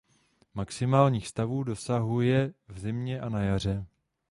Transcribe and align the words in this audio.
Maximálních 0.53 1.27
stavů 1.27 1.63
dosahuje 1.63 2.53
v 2.67 2.79
zimě 2.79 3.19
a 3.21 3.29
na 3.29 3.41
jaře. 3.41 3.85